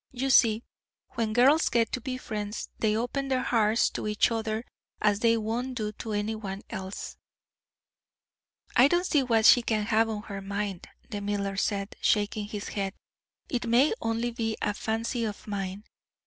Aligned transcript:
You 0.11 0.31
see, 0.31 0.63
when 1.09 1.31
girls 1.31 1.69
get 1.69 1.91
to 1.91 2.01
be 2.01 2.17
friends, 2.17 2.69
they 2.79 2.97
open 2.97 3.27
their 3.27 3.43
hearts 3.43 3.87
to 3.91 4.07
each 4.07 4.31
other 4.31 4.65
as 4.99 5.19
they 5.19 5.37
won't 5.37 5.75
do 5.75 5.91
to 5.91 6.13
any 6.13 6.33
one 6.33 6.63
else." 6.71 7.17
"I 8.75 8.87
don't 8.87 9.05
see 9.05 9.21
what 9.21 9.45
she 9.45 9.61
can 9.61 9.85
have 9.85 10.09
on 10.09 10.23
her 10.23 10.41
mind," 10.41 10.87
the 11.11 11.21
miller 11.21 11.55
said, 11.55 11.95
shaking 12.01 12.45
his 12.47 12.69
head. 12.69 12.95
"It 13.47 13.67
may 13.67 13.93
only 14.01 14.31
be 14.31 14.57
a 14.59 14.73
fancy 14.73 15.23
of 15.23 15.45
mine. 15.47 15.83